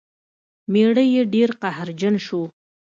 میړه 0.71 1.03
یې 1.13 1.21
ډیر 1.33 1.49
قهرجن 1.61 2.15
شو. 2.25 2.41